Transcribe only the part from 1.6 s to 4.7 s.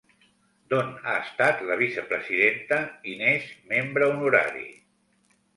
la vicepresidenta i n'és membre honorari.